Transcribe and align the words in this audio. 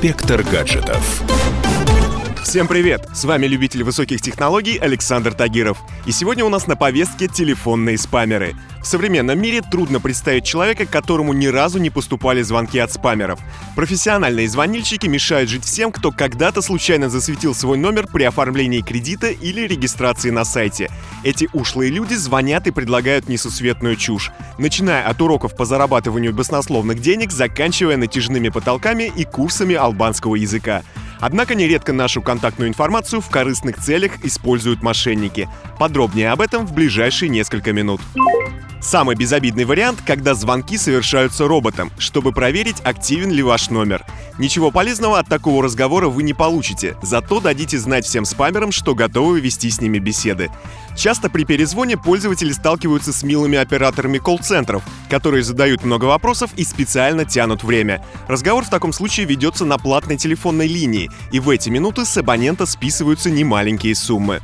Инспектор 0.00 0.44
гаджетов. 0.44 1.24
Всем 2.48 2.66
привет! 2.66 3.06
С 3.12 3.26
вами 3.26 3.46
любитель 3.46 3.84
высоких 3.84 4.22
технологий 4.22 4.78
Александр 4.78 5.34
Тагиров. 5.34 5.76
И 6.06 6.12
сегодня 6.12 6.46
у 6.46 6.48
нас 6.48 6.66
на 6.66 6.76
повестке 6.76 7.28
телефонные 7.28 7.98
спамеры. 7.98 8.54
В 8.80 8.86
современном 8.86 9.38
мире 9.38 9.60
трудно 9.60 10.00
представить 10.00 10.46
человека, 10.46 10.86
которому 10.86 11.34
ни 11.34 11.44
разу 11.48 11.78
не 11.78 11.90
поступали 11.90 12.40
звонки 12.40 12.78
от 12.78 12.90
спамеров. 12.90 13.38
Профессиональные 13.76 14.48
звонильщики 14.48 15.06
мешают 15.06 15.50
жить 15.50 15.66
всем, 15.66 15.92
кто 15.92 16.10
когда-то 16.10 16.62
случайно 16.62 17.10
засветил 17.10 17.54
свой 17.54 17.76
номер 17.76 18.06
при 18.06 18.24
оформлении 18.24 18.80
кредита 18.80 19.26
или 19.26 19.66
регистрации 19.66 20.30
на 20.30 20.46
сайте. 20.46 20.90
Эти 21.24 21.50
ушлые 21.52 21.90
люди 21.90 22.14
звонят 22.14 22.66
и 22.66 22.70
предлагают 22.70 23.28
несусветную 23.28 23.96
чушь, 23.96 24.30
начиная 24.56 25.06
от 25.06 25.20
уроков 25.20 25.54
по 25.54 25.66
зарабатыванию 25.66 26.32
баснословных 26.32 27.02
денег, 27.02 27.30
заканчивая 27.30 27.98
натяжными 27.98 28.48
потолками 28.48 29.12
и 29.14 29.24
курсами 29.24 29.74
албанского 29.74 30.36
языка. 30.36 30.82
Однако 31.20 31.54
нередко 31.54 31.92
нашу 31.92 32.22
контактную 32.22 32.68
информацию 32.68 33.20
в 33.20 33.28
корыстных 33.28 33.78
целях 33.78 34.24
используют 34.24 34.82
мошенники. 34.82 35.48
Подробнее 35.78 36.30
об 36.30 36.40
этом 36.40 36.66
в 36.66 36.72
ближайшие 36.72 37.28
несколько 37.28 37.72
минут. 37.72 38.00
Самый 38.80 39.16
безобидный 39.16 39.64
вариант, 39.64 40.00
когда 40.06 40.34
звонки 40.34 40.78
совершаются 40.78 41.48
роботом, 41.48 41.90
чтобы 41.98 42.32
проверить, 42.32 42.80
активен 42.84 43.30
ли 43.30 43.42
ваш 43.42 43.70
номер. 43.70 44.04
Ничего 44.38 44.70
полезного 44.70 45.18
от 45.18 45.26
такого 45.26 45.64
разговора 45.64 46.08
вы 46.08 46.22
не 46.22 46.32
получите, 46.32 46.96
зато 47.02 47.40
дадите 47.40 47.76
знать 47.76 48.06
всем 48.06 48.24
спамерам, 48.24 48.70
что 48.70 48.94
готовы 48.94 49.40
вести 49.40 49.68
с 49.68 49.80
ними 49.80 49.98
беседы. 49.98 50.48
Часто 50.96 51.28
при 51.28 51.44
перезвоне 51.44 51.96
пользователи 51.96 52.52
сталкиваются 52.52 53.12
с 53.12 53.24
милыми 53.24 53.58
операторами 53.58 54.18
колл-центров, 54.18 54.82
которые 55.10 55.42
задают 55.42 55.84
много 55.84 56.04
вопросов 56.04 56.50
и 56.56 56.64
специально 56.64 57.24
тянут 57.24 57.64
время. 57.64 58.04
Разговор 58.28 58.64
в 58.64 58.70
таком 58.70 58.92
случае 58.92 59.26
ведется 59.26 59.64
на 59.64 59.78
платной 59.78 60.16
телефонной 60.16 60.68
линии, 60.68 61.10
и 61.32 61.40
в 61.40 61.50
эти 61.50 61.68
минуты 61.68 62.04
с 62.04 62.16
абонента 62.16 62.64
списываются 62.64 63.28
немаленькие 63.28 63.96
суммы. 63.96 64.40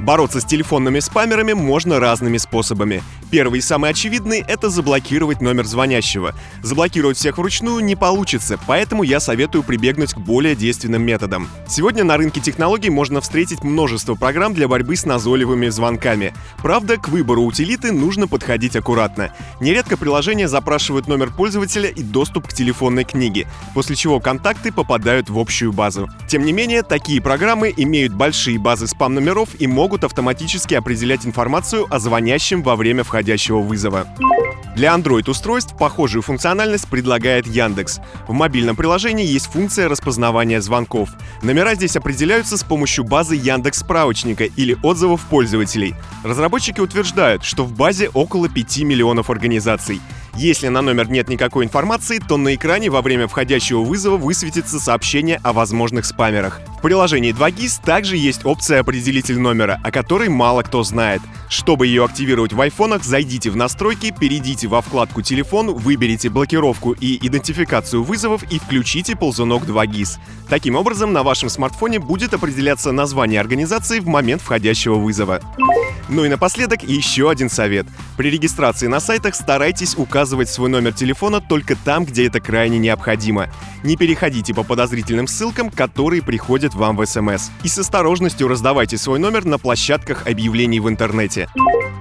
Бороться 0.00 0.40
с 0.40 0.44
телефонными 0.44 1.00
спамерами 1.00 1.52
можно 1.52 2.00
разными 2.00 2.38
способами. 2.38 3.02
Первый 3.30 3.58
и 3.58 3.62
самый 3.62 3.90
очевидный— 3.90 4.42
это 4.48 4.70
заблокировать 4.70 5.42
номер 5.42 5.66
звонящего. 5.66 6.34
Заблокировать 6.62 7.18
всех 7.18 7.36
вручную 7.36 7.84
не 7.84 7.94
получится, 7.94 8.58
поэтому 8.66 9.02
я 9.02 9.20
советую 9.20 9.64
прибегнуть 9.64 10.14
к 10.14 10.18
более 10.18 10.56
действенным 10.56 11.02
методам. 11.02 11.46
Сегодня 11.68 12.04
на 12.04 12.16
рынке 12.16 12.40
технологий 12.40 12.88
можно 12.88 13.20
встретить 13.20 13.62
множество 13.62 14.14
программ 14.14 14.54
для 14.54 14.66
борьбы 14.66 14.96
с 14.96 15.04
назойливыми 15.04 15.68
звонками. 15.68 16.32
Правда, 16.62 16.96
к 16.96 17.10
выбору 17.10 17.42
утилиты 17.42 17.92
нужно 17.92 18.28
подходить 18.28 18.76
аккуратно. 18.76 19.30
Нередко 19.60 19.98
приложения 19.98 20.48
запрашивают 20.48 21.06
номер 21.06 21.30
пользователя 21.30 21.90
и 21.90 22.02
доступ 22.02 22.48
к 22.48 22.54
телефонной 22.54 23.04
книге, 23.04 23.46
после 23.74 23.94
чего 23.94 24.20
контакты 24.20 24.72
попадают 24.72 25.28
в 25.28 25.38
общую 25.38 25.74
базу. 25.74 26.08
Тем 26.28 26.46
не 26.46 26.52
менее, 26.52 26.82
такие 26.82 27.20
программы 27.20 27.74
имеют 27.76 28.14
большие 28.14 28.58
базы 28.58 28.86
спам-номеров 28.86 29.50
и 29.58 29.66
могут 29.66 30.04
автоматически 30.04 30.72
определять 30.72 31.26
информацию 31.26 31.86
о 31.90 31.98
звонящем 31.98 32.62
во 32.62 32.74
время 32.74 33.04
входящего 33.18 33.58
вызова. 33.58 34.06
Для 34.76 34.94
Android-устройств 34.94 35.76
похожую 35.76 36.22
функциональность 36.22 36.86
предлагает 36.86 37.48
Яндекс. 37.48 37.98
В 38.28 38.32
мобильном 38.32 38.76
приложении 38.76 39.26
есть 39.26 39.46
функция 39.46 39.88
распознавания 39.88 40.60
звонков. 40.60 41.08
Номера 41.42 41.74
здесь 41.74 41.96
определяются 41.96 42.56
с 42.56 42.62
помощью 42.62 43.02
базы 43.02 43.34
Яндекс 43.34 43.80
справочника 43.80 44.44
или 44.44 44.76
отзывов 44.84 45.22
пользователей. 45.22 45.96
Разработчики 46.22 46.78
утверждают, 46.80 47.42
что 47.42 47.64
в 47.64 47.72
базе 47.72 48.08
около 48.10 48.48
5 48.48 48.82
миллионов 48.82 49.30
организаций. 49.30 50.00
Если 50.36 50.68
на 50.68 50.80
номер 50.80 51.10
нет 51.10 51.28
никакой 51.28 51.64
информации, 51.64 52.20
то 52.20 52.36
на 52.36 52.54
экране 52.54 52.88
во 52.88 53.02
время 53.02 53.26
входящего 53.26 53.80
вызова 53.80 54.16
высветится 54.16 54.78
сообщение 54.78 55.40
о 55.42 55.52
возможных 55.52 56.06
спамерах. 56.06 56.60
В 56.78 56.80
приложении 56.80 57.34
2GIS 57.34 57.80
также 57.84 58.16
есть 58.16 58.46
опция 58.46 58.78
«Определитель 58.78 59.40
номера», 59.40 59.80
о 59.82 59.90
которой 59.90 60.28
мало 60.28 60.62
кто 60.62 60.84
знает. 60.84 61.20
Чтобы 61.48 61.88
ее 61.88 62.04
активировать 62.04 62.52
в 62.52 62.60
айфонах, 62.60 63.02
зайдите 63.02 63.50
в 63.50 63.56
настройки, 63.56 64.14
перейдите 64.16 64.68
во 64.68 64.80
вкладку 64.80 65.20
«Телефон», 65.20 65.74
выберите 65.74 66.28
блокировку 66.28 66.92
и 66.92 67.18
идентификацию 67.26 68.04
вызовов 68.04 68.44
и 68.44 68.60
включите 68.60 69.16
ползунок 69.16 69.64
2GIS. 69.64 70.18
Таким 70.48 70.76
образом, 70.76 71.12
на 71.12 71.24
вашем 71.24 71.48
смартфоне 71.48 71.98
будет 71.98 72.32
определяться 72.32 72.92
название 72.92 73.40
организации 73.40 73.98
в 73.98 74.06
момент 74.06 74.40
входящего 74.40 74.94
вызова. 74.94 75.40
Ну 76.08 76.24
и 76.24 76.28
напоследок 76.28 76.82
еще 76.84 77.30
один 77.30 77.50
совет. 77.50 77.86
При 78.16 78.30
регистрации 78.30 78.86
на 78.86 78.98
сайтах 78.98 79.34
старайтесь 79.34 79.94
указывать 79.96 80.48
свой 80.48 80.70
номер 80.70 80.94
телефона 80.94 81.40
только 81.40 81.76
там, 81.76 82.06
где 82.06 82.26
это 82.26 82.40
крайне 82.40 82.78
необходимо. 82.78 83.48
Не 83.84 83.96
переходите 83.96 84.54
по 84.54 84.62
подозрительным 84.62 85.26
ссылкам, 85.26 85.70
которые 85.70 86.22
приходят 86.22 86.67
вам 86.74 86.96
в 86.96 87.06
СМС. 87.06 87.50
И 87.62 87.68
с 87.68 87.78
осторожностью 87.78 88.48
раздавайте 88.48 88.98
свой 88.98 89.18
номер 89.18 89.44
на 89.44 89.58
площадках 89.58 90.26
объявлений 90.26 90.80
в 90.80 90.88
интернете. 90.88 91.48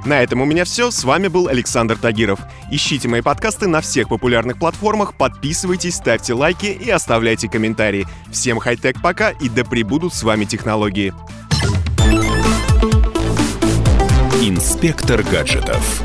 На 0.05 0.21
этом 0.21 0.41
у 0.41 0.45
меня 0.45 0.63
все. 0.63 0.89
С 0.89 1.03
вами 1.03 1.27
был 1.27 1.47
Александр 1.47 1.97
Тагиров. 1.97 2.39
Ищите 2.71 3.07
мои 3.07 3.21
подкасты 3.21 3.67
на 3.67 3.81
всех 3.81 4.09
популярных 4.09 4.57
платформах, 4.57 5.15
подписывайтесь, 5.15 5.95
ставьте 5.95 6.33
лайки 6.33 6.67
и 6.67 6.89
оставляйте 6.89 7.49
комментарии. 7.49 8.07
Всем 8.31 8.59
хай-тек 8.59 9.01
пока 9.01 9.31
и 9.31 9.49
да 9.49 9.63
пребудут 9.63 10.13
с 10.13 10.23
вами 10.23 10.45
технологии. 10.45 11.13
Инспектор 14.41 15.23
гаджетов. 15.23 16.01